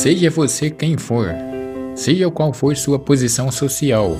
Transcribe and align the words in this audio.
Seja 0.00 0.30
você 0.30 0.70
quem 0.70 0.96
for, 0.96 1.28
seja 1.94 2.30
qual 2.30 2.54
for 2.54 2.74
sua 2.74 2.98
posição 2.98 3.52
social 3.52 4.16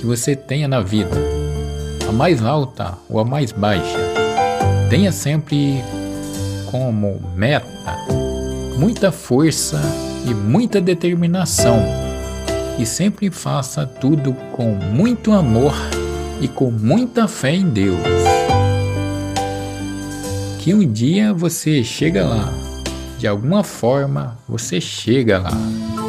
que 0.00 0.06
você 0.06 0.34
tenha 0.34 0.66
na 0.66 0.80
vida, 0.80 1.14
a 2.08 2.12
mais 2.12 2.42
alta 2.42 2.96
ou 3.06 3.20
a 3.20 3.24
mais 3.24 3.52
baixa, 3.52 3.98
tenha 4.88 5.12
sempre 5.12 5.84
como 6.70 7.20
meta 7.34 7.66
muita 8.78 9.12
força 9.12 9.78
e 10.26 10.32
muita 10.32 10.80
determinação 10.80 11.78
e 12.78 12.86
sempre 12.86 13.30
faça 13.30 13.84
tudo 13.84 14.32
com 14.52 14.70
muito 14.76 15.30
amor 15.30 15.74
e 16.40 16.48
com 16.48 16.70
muita 16.70 17.28
fé 17.28 17.54
em 17.54 17.68
Deus. 17.68 18.00
Que 20.58 20.72
um 20.72 20.90
dia 20.90 21.34
você 21.34 21.84
chega 21.84 22.24
lá 22.24 22.65
de 23.26 23.30
alguma 23.30 23.64
forma 23.64 24.38
você 24.48 24.80
chega 24.80 25.38
lá. 25.40 26.05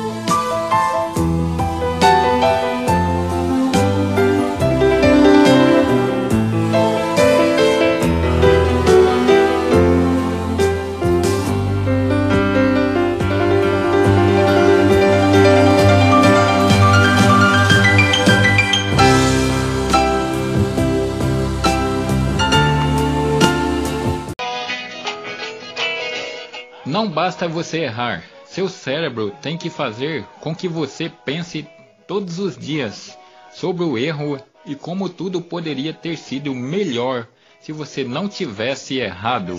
Não 26.98 27.08
basta 27.08 27.48
você 27.48 27.82
errar, 27.82 28.24
seu 28.44 28.68
cérebro 28.68 29.30
tem 29.40 29.56
que 29.56 29.70
fazer 29.70 30.26
com 30.40 30.56
que 30.56 30.68
você 30.68 31.08
pense 31.08 31.64
todos 32.08 32.40
os 32.40 32.58
dias 32.58 33.16
sobre 33.52 33.84
o 33.84 34.00
erro 34.00 34.44
e 34.66 34.74
como 34.74 35.08
tudo 35.08 35.40
poderia 35.40 35.94
ter 35.94 36.18
sido 36.18 36.56
melhor 36.56 37.28
se 37.60 37.72
você 37.72 38.04
não 38.04 38.28
tivesse 38.28 38.98
errado. 38.98 39.54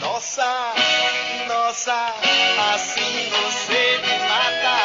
Nossa, 0.00 0.74
nossa, 1.48 2.14
assim 2.72 3.28
você 3.28 3.98
me 3.98 4.18
mata. 4.20 4.76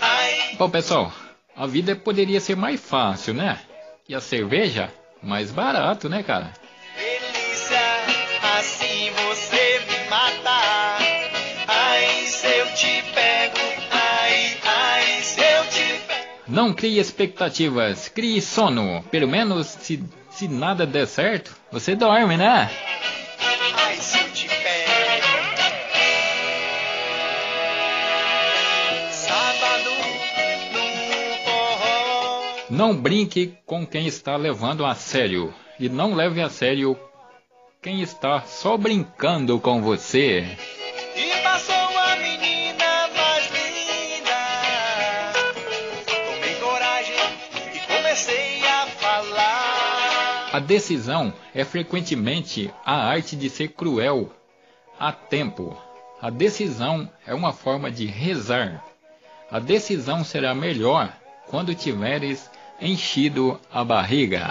Ai, 0.00 0.54
Bom, 0.56 0.70
pessoal, 0.70 1.12
a 1.56 1.66
vida 1.66 1.96
poderia 1.96 2.38
ser 2.38 2.54
mais 2.54 2.80
fácil, 2.80 3.34
né? 3.34 3.58
E 4.08 4.14
a 4.14 4.20
cerveja 4.20 4.94
mais 5.20 5.50
barato, 5.50 6.08
né, 6.08 6.22
cara? 6.22 6.59
Não 16.50 16.74
crie 16.74 16.98
expectativas, 16.98 18.08
crie 18.08 18.42
sono. 18.42 19.04
Pelo 19.08 19.28
menos 19.28 19.68
se, 19.68 20.02
se 20.30 20.48
nada 20.48 20.84
der 20.84 21.06
certo, 21.06 21.56
você 21.70 21.94
dorme, 21.94 22.36
né? 22.36 22.68
Não 32.68 32.96
brinque 32.96 33.54
com 33.64 33.86
quem 33.86 34.08
está 34.08 34.36
levando 34.36 34.84
a 34.84 34.96
sério. 34.96 35.54
E 35.78 35.88
não 35.88 36.14
leve 36.14 36.42
a 36.42 36.50
sério 36.50 36.98
quem 37.80 38.02
está 38.02 38.40
só 38.40 38.76
brincando 38.76 39.60
com 39.60 39.80
você. 39.80 40.44
A 50.52 50.58
decisão 50.58 51.32
é 51.54 51.64
frequentemente 51.64 52.72
a 52.84 53.06
arte 53.06 53.36
de 53.36 53.48
ser 53.48 53.68
cruel 53.68 54.32
a 54.98 55.12
tempo. 55.12 55.76
A 56.20 56.28
decisão 56.28 57.08
é 57.24 57.32
uma 57.32 57.52
forma 57.52 57.88
de 57.90 58.04
rezar. 58.06 58.84
A 59.50 59.60
decisão 59.60 60.24
será 60.24 60.52
melhor 60.52 61.12
quando 61.46 61.74
tiveres 61.74 62.50
enchido 62.80 63.60
a 63.72 63.84
barriga. 63.84 64.48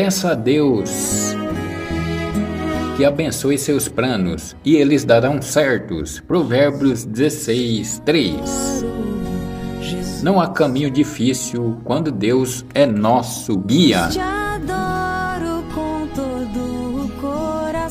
Peça 0.00 0.30
a 0.30 0.34
Deus 0.34 1.34
que 2.96 3.04
abençoe 3.04 3.58
seus 3.58 3.88
planos 3.88 4.54
e 4.64 4.76
eles 4.76 5.04
darão 5.04 5.42
certos. 5.42 6.20
Provérbios 6.20 7.04
16, 7.04 8.02
3. 8.06 8.84
Não 10.22 10.40
há 10.40 10.46
caminho 10.50 10.88
difícil 10.88 11.80
quando 11.82 12.12
Deus 12.12 12.64
é 12.72 12.86
nosso 12.86 13.58
guia. 13.58 14.08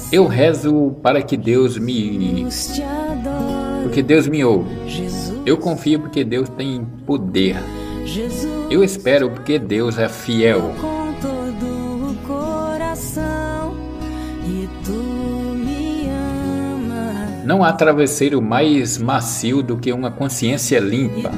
Eu 0.09 0.27
rezo 0.27 0.95
para 1.03 1.21
que 1.21 1.35
Deus 1.35 1.77
me. 1.77 2.47
Porque 3.83 4.01
Deus 4.01 4.29
me 4.29 4.45
ouve. 4.45 4.73
Eu 5.45 5.57
confio 5.57 5.99
porque 5.99 6.23
Deus 6.23 6.47
tem 6.47 6.87
poder. 7.05 7.57
Eu 8.69 8.81
espero 8.81 9.29
porque 9.29 9.59
Deus 9.59 9.97
é 9.99 10.07
fiel. 10.07 10.73
Não 17.47 17.63
há 17.63 17.71
travesseiro 17.71 18.41
mais 18.41 18.97
macio 18.97 19.63
do 19.63 19.77
que 19.77 19.93
uma 19.93 20.11
consciência 20.11 20.81
limpa. 20.81 21.31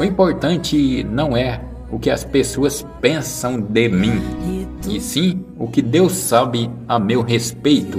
O 0.00 0.02
importante 0.02 1.04
não 1.04 1.36
é 1.36 1.60
o 1.92 1.98
que 1.98 2.08
as 2.08 2.24
pessoas 2.24 2.82
pensam 2.98 3.60
de 3.60 3.90
mim, 3.90 4.22
e 4.88 5.02
sim 5.02 5.44
o 5.58 5.68
que 5.68 5.82
Deus 5.82 6.12
sabe 6.12 6.70
a 6.88 6.98
meu 6.98 7.20
respeito. 7.20 7.98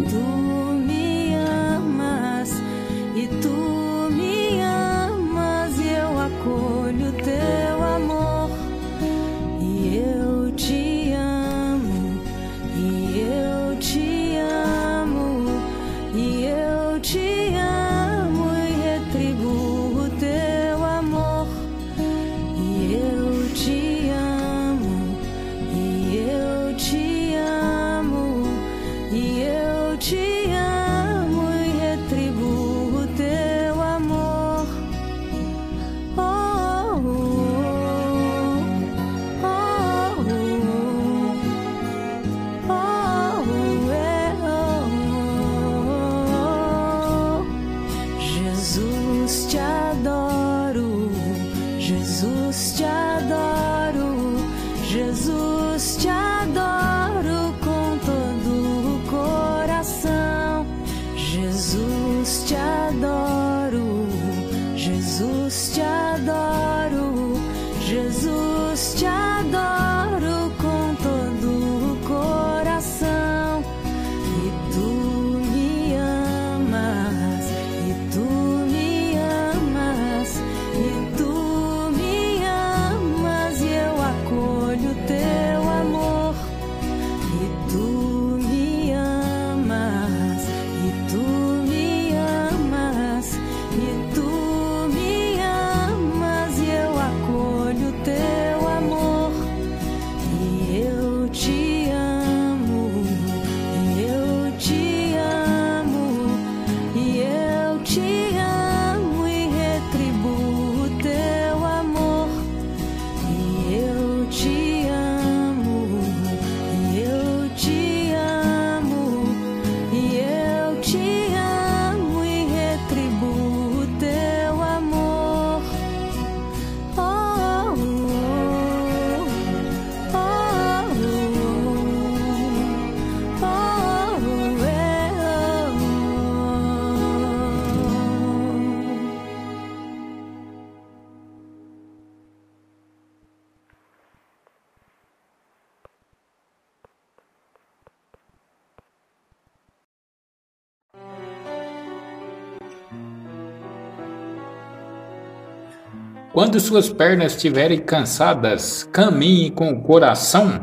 Quando 156.39 156.57
suas 156.57 156.87
pernas 156.87 157.33
estiverem 157.33 157.79
cansadas, 157.79 158.87
caminhe 158.93 159.51
com 159.51 159.73
o 159.73 159.81
coração. 159.81 160.61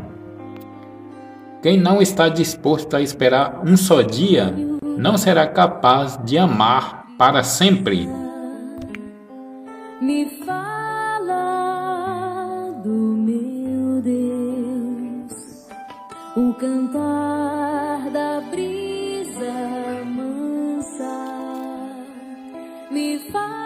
Quem 1.63 1.79
não 1.79 2.01
está 2.01 2.31
disposto 2.31 2.97
a 2.97 3.03
esperar 3.03 3.61
um 3.63 3.77
só 3.77 4.01
dia, 4.01 4.55
não 4.97 5.19
será 5.19 5.47
capaz 5.47 6.19
de 6.25 6.39
amar 6.39 7.05
para 7.19 7.43
sempre. 7.43 8.09
Me 10.01 10.41
fala 10.47 11.61
do 12.83 12.89
meu 12.89 14.01
Deus, 14.01 15.35
o 16.39 16.55
cantar 16.55 18.09
da 18.15 18.41
brisa 18.51 19.53
mansa. 20.07 21.05
Me 22.91 23.19
fala 23.31 23.66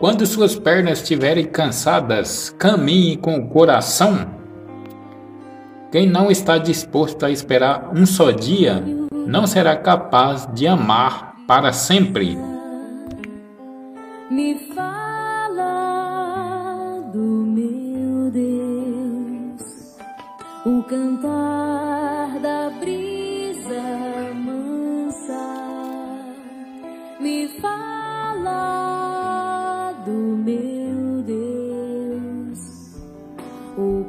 Quando 0.00 0.24
suas 0.24 0.58
pernas 0.58 1.02
estiverem 1.02 1.44
cansadas, 1.44 2.48
caminhe 2.58 3.18
com 3.18 3.36
o 3.36 3.46
coração. 3.48 4.30
Quem 5.92 6.08
não 6.08 6.30
está 6.30 6.56
disposto 6.56 7.26
a 7.26 7.30
esperar 7.30 7.90
um 7.94 8.06
só 8.06 8.30
dia, 8.30 8.82
não 9.26 9.46
será 9.46 9.76
capaz 9.76 10.48
de 10.54 10.66
amar 10.66 11.36
para 11.46 11.70
sempre. 11.74 12.38
Me 14.30 14.72
fala 14.74 15.82
do 17.12 17.18
meu 17.18 18.30
Deus, 18.30 19.98
o 20.64 20.82
cantar 20.84 21.59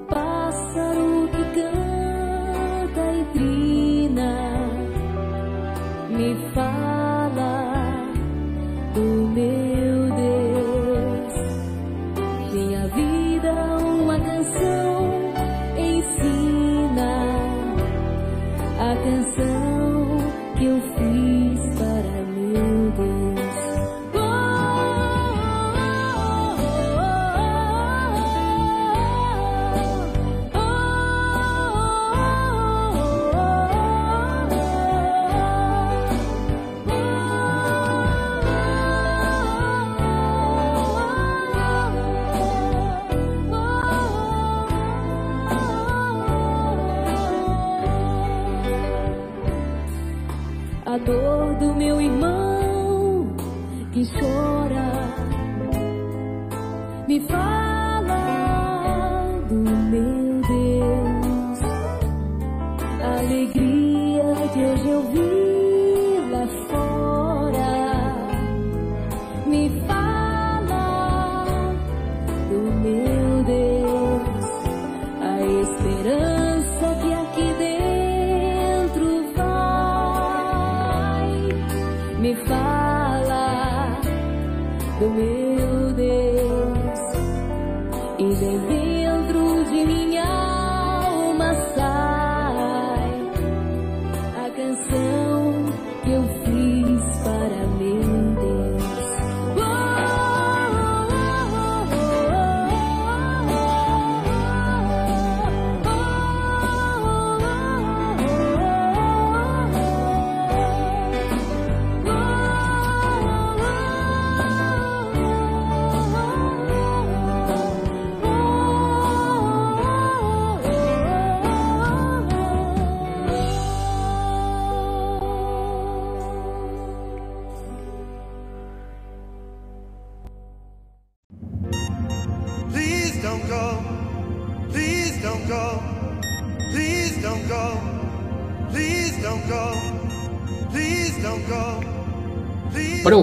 pássaro 0.08 1.30
que 1.32 1.41
A 50.92 50.98
dor 50.98 51.56
do 51.56 51.74
meu 51.74 52.02
irmão 52.02 53.34
que 53.94 54.04
chora. 54.12 54.92
Me 57.08 57.18
fala 57.22 57.71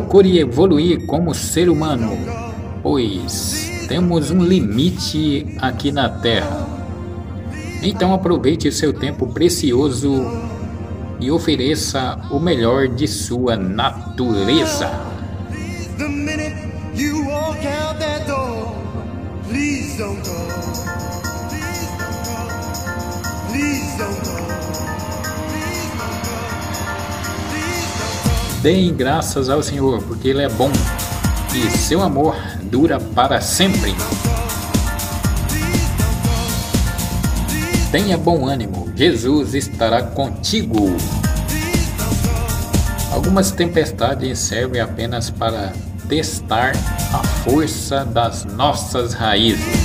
Procure 0.09 0.39
evoluir 0.39 1.05
como 1.05 1.35
ser 1.35 1.69
humano, 1.69 2.17
pois 2.83 3.71
temos 3.89 4.31
um 4.31 4.43
limite 4.43 5.47
aqui 5.59 5.93
na 5.93 6.09
Terra. 6.09 6.67
Então 7.83 8.15
aproveite 8.15 8.73
seu 8.73 8.95
tempo 8.95 9.27
precioso 9.27 10.25
e 11.21 11.31
ofereça 11.31 12.19
o 12.31 12.41
melhor 12.41 12.89
de 12.89 13.07
sua 13.07 13.55
natureza. 13.55 14.91
the 15.99 16.09
minute 16.09 16.57
you 16.95 17.27
walk 17.27 17.63
out 17.67 17.99
that 17.99 18.27
door. 18.27 18.73
Please 19.47 19.99
don't 19.99 20.25
go. 20.25 20.88
Deem 28.63 28.93
graças 28.93 29.49
ao 29.49 29.63
Senhor, 29.63 30.03
porque 30.03 30.29
Ele 30.29 30.43
é 30.43 30.49
bom 30.49 30.71
e 31.55 31.71
seu 31.71 32.03
amor 32.03 32.37
dura 32.63 32.99
para 32.99 33.41
sempre. 33.41 33.95
Tenha 37.93 38.19
bom 38.19 38.47
ânimo, 38.47 38.93
Jesus 38.97 39.55
estará 39.55 40.03
contigo. 40.03 40.97
Algumas 43.13 43.51
tempestades 43.51 44.39
servem 44.41 44.81
apenas 44.81 45.31
para 45.31 45.73
testar 46.09 46.73
a 47.13 47.23
força 47.45 48.05
das 48.05 48.45
nossas 48.45 49.15
raízes. 49.15 49.78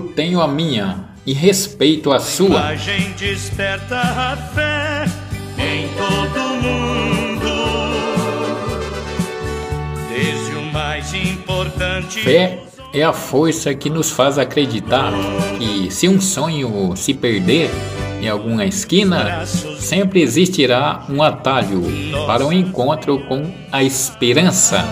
Eu 0.00 0.08
tenho 0.14 0.40
a 0.40 0.48
minha 0.48 1.04
e 1.26 1.34
respeito 1.34 2.10
a 2.10 2.18
sua. 2.18 2.68
A 2.68 2.74
gente 2.74 3.26
desperta 3.26 4.00
a 4.00 4.36
fé 4.54 5.04
em 5.58 5.88
todo 5.88 6.40
mundo. 6.62 7.50
Desde 10.08 10.56
o 10.56 10.62
mais 10.72 11.12
importante. 11.12 12.20
Fé 12.22 12.60
é 12.94 13.02
a 13.02 13.12
força 13.12 13.74
que 13.74 13.90
nos 13.90 14.10
faz 14.10 14.38
acreditar 14.38 15.12
que 15.58 15.90
se 15.90 16.08
um 16.08 16.18
sonho 16.18 16.96
se 16.96 17.12
perder 17.12 17.70
em 18.22 18.28
alguma 18.28 18.64
esquina, 18.64 19.44
sempre 19.44 20.22
existirá 20.22 21.04
um 21.10 21.22
atalho 21.22 21.82
para 22.26 22.46
o 22.46 22.52
encontro 22.52 23.20
com 23.26 23.50
a 23.70 23.82
esperança. 23.82 24.82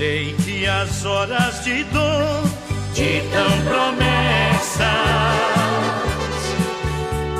Sei 0.00 0.34
que 0.42 0.66
as 0.66 1.04
horas 1.04 1.62
de 1.62 1.84
dor 1.84 2.42
te 2.94 3.20
dão 3.34 3.50
promessas 3.68 4.80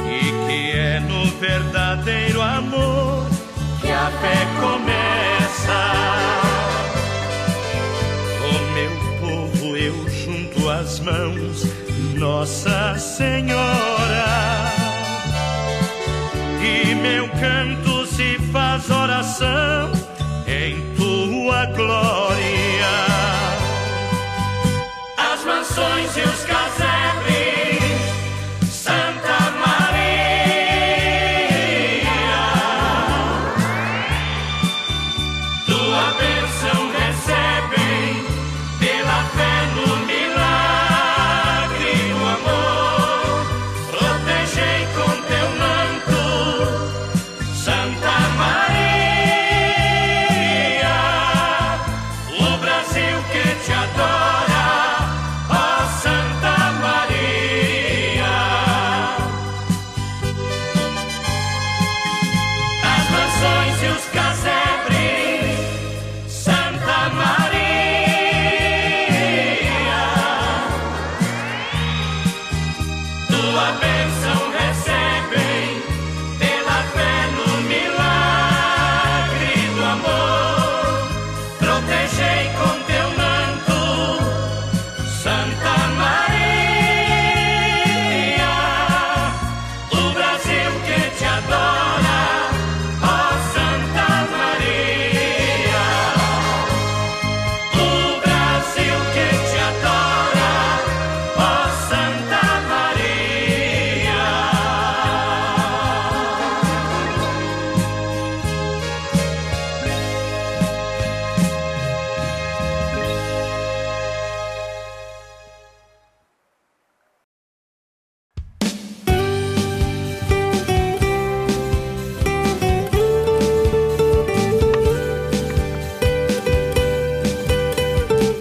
e 0.07 0.47
que 0.47 0.71
é 0.73 1.01
no 1.01 1.25
verdadeiro 1.39 2.43
amor 2.43 3.25
que 3.81 3.91
a 3.91 4.11
fé 4.21 4.47
começa. 4.61 5.81
O 8.45 8.53
meu 8.75 8.91
povo, 9.21 9.75
eu 9.79 10.07
junto 10.11 10.69
as 10.69 11.01
mãos, 11.01 11.65
Nossa 12.19 12.95
Senhora. 12.99 14.27
E 16.63 16.95
meu 16.95 17.27
canto 17.27 18.05
se 18.05 18.39
faz 18.53 18.91
oração 18.91 20.00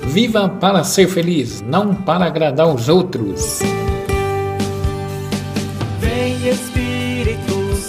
Viva 0.10 0.50
para 0.50 0.84
ser 0.84 1.08
feliz, 1.08 1.62
não 1.62 1.94
para 1.94 2.26
agradar 2.26 2.68
os 2.68 2.90
outros. 2.90 3.60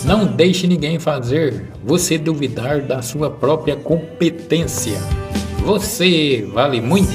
Não 0.04 0.26
deixe 0.26 0.66
ninguém 0.66 0.98
fazer 0.98 1.70
você 1.82 2.18
duvidar 2.18 2.82
da 2.82 3.00
sua 3.00 3.30
própria 3.30 3.74
competência. 3.74 5.00
Você 5.64 6.46
vale 6.52 6.82
muito. 6.82 7.08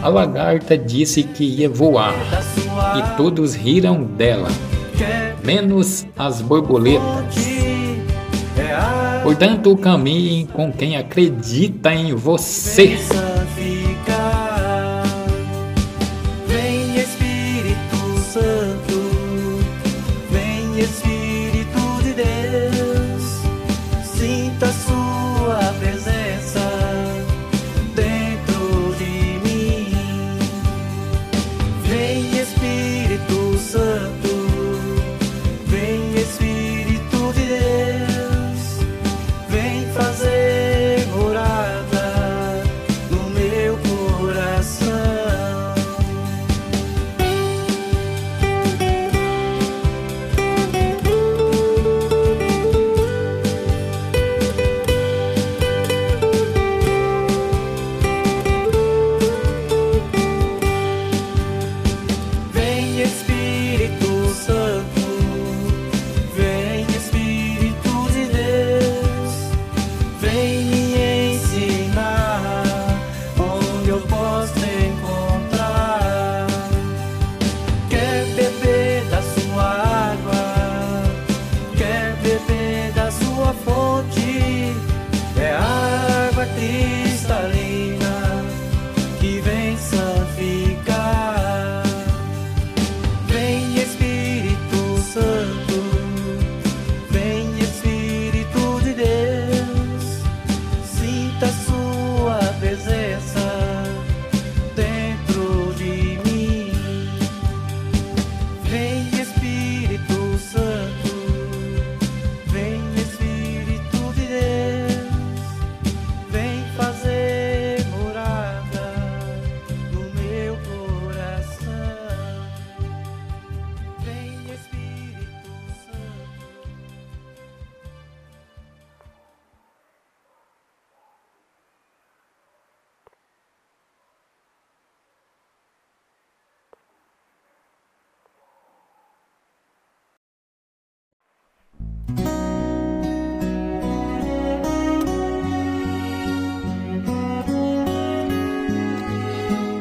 A 0.00 0.08
lagarta 0.08 0.78
disse 0.78 1.24
que 1.24 1.44
ia 1.44 1.68
voar 1.68 2.14
e 2.96 3.16
todos 3.16 3.54
riram 3.56 4.04
dela, 4.04 4.48
menos 5.44 6.06
as 6.16 6.40
borboletas. 6.40 7.51
Portanto, 9.22 9.76
caminhe 9.76 10.46
com 10.46 10.72
quem 10.72 10.96
acredita 10.96 11.94
em 11.94 12.12
você. 12.12 12.98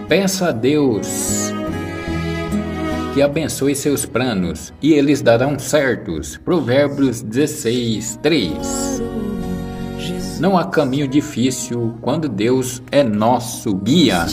Peça 0.07 0.49
a 0.49 0.51
Deus 0.51 1.51
que 3.13 3.21
abençoe 3.21 3.75
seus 3.75 4.05
planos 4.05 4.73
e 4.81 4.93
eles 4.93 5.21
darão 5.21 5.59
certos. 5.59 6.37
Provérbios 6.37 7.21
16, 7.21 8.19
3. 8.21 9.01
Não 10.39 10.57
há 10.57 10.65
caminho 10.65 11.07
difícil 11.07 11.95
quando 12.01 12.29
Deus 12.29 12.81
é 12.91 13.03
nosso 13.03 13.75
guia. 13.75 14.25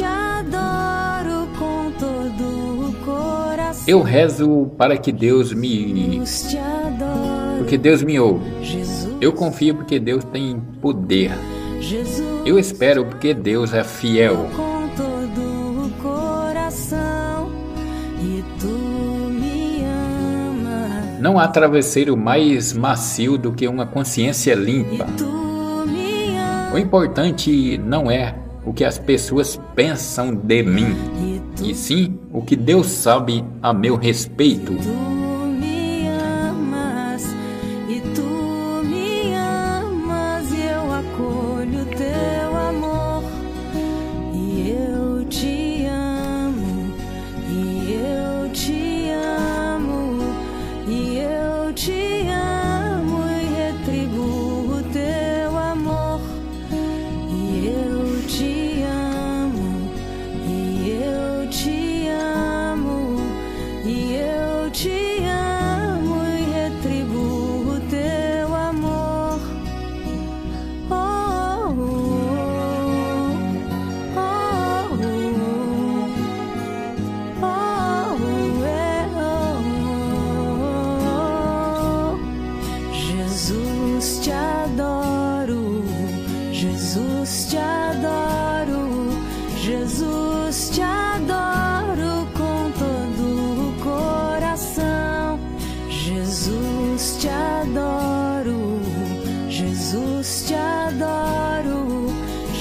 Eu 3.86 4.02
rezo 4.02 4.70
para 4.76 4.96
que 4.96 5.10
Deus 5.10 5.52
me 5.52 6.22
porque 7.58 7.76
Deus 7.76 8.02
me 8.02 8.18
ouve. 8.18 8.50
Eu 9.20 9.32
confio 9.32 9.74
porque 9.74 9.98
Deus 9.98 10.24
tem 10.24 10.60
poder. 10.80 11.32
Eu 12.44 12.58
espero 12.58 13.04
porque 13.04 13.34
Deus 13.34 13.74
é 13.74 13.84
fiel. 13.84 14.48
Não 21.20 21.38
há 21.38 21.48
travesseiro 21.48 22.16
mais 22.16 22.72
macio 22.72 23.36
do 23.36 23.52
que 23.52 23.66
uma 23.66 23.84
consciência 23.86 24.54
limpa. 24.54 25.06
O 26.72 26.78
importante 26.78 27.76
não 27.78 28.10
é 28.10 28.34
o 28.64 28.72
que 28.72 28.84
as 28.84 28.98
pessoas 28.98 29.58
pensam 29.74 30.34
de 30.34 30.62
mim, 30.62 30.94
e 31.62 31.74
sim 31.74 32.18
o 32.32 32.42
que 32.42 32.54
Deus 32.54 32.86
sabe 32.86 33.44
a 33.62 33.72
meu 33.72 33.96
respeito. 33.96 34.74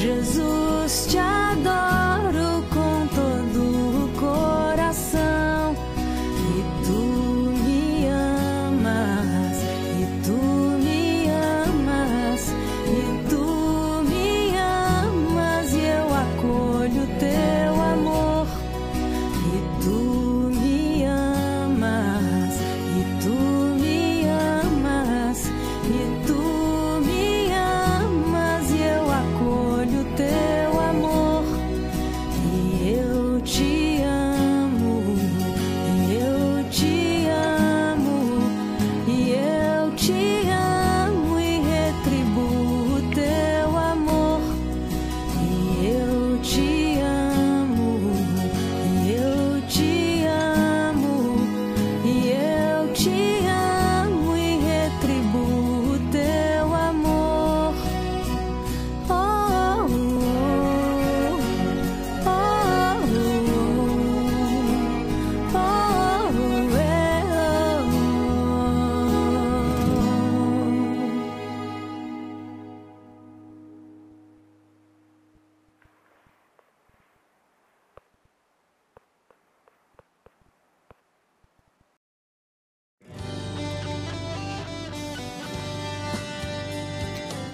Jesus 0.08 1.08
te 1.12 1.27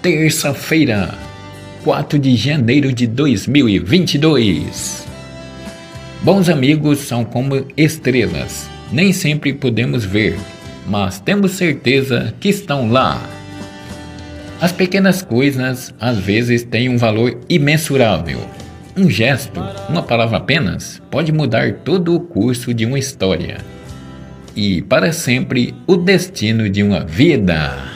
Terça-feira, 0.04 1.14
4 1.82 2.18
de 2.18 2.36
janeiro 2.36 2.92
de 2.92 3.06
2022. 3.06 5.06
Bons 6.20 6.50
amigos 6.50 6.98
são 6.98 7.24
como 7.24 7.66
estrelas, 7.74 8.68
nem 8.92 9.14
sempre 9.14 9.54
podemos 9.54 10.04
ver, 10.04 10.36
mas 10.86 11.20
temos 11.20 11.52
certeza 11.52 12.34
que 12.38 12.50
estão 12.50 12.92
lá. 12.92 13.18
As 14.60 14.72
pequenas 14.72 15.22
coisas 15.22 15.94
às 15.98 16.18
vezes 16.18 16.64
têm 16.64 16.90
um 16.90 16.98
valor 16.98 17.40
imensurável. 17.48 18.40
Um 18.94 19.08
gesto, 19.08 19.58
uma 19.88 20.02
palavra 20.02 20.36
apenas, 20.36 21.00
pode 21.10 21.32
mudar 21.32 21.76
todo 21.76 22.14
o 22.14 22.20
curso 22.20 22.74
de 22.74 22.84
uma 22.84 22.98
história 22.98 23.56
e 24.54 24.82
para 24.82 25.12
sempre 25.12 25.74
o 25.86 25.96
destino 25.96 26.68
de 26.68 26.82
uma 26.82 27.00
vida. 27.00 27.93